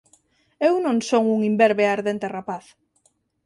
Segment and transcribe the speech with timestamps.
[0.67, 2.65] Eu non son un imberbe e ardente rapaz.